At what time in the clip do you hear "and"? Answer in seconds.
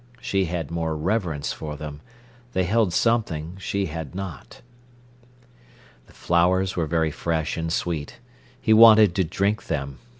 7.55-7.71